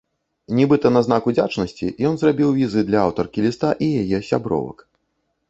[0.59, 4.77] Нібыта на знак удзячнасці ён зрабіў візы для аўтаркі ліста і яе сябровак.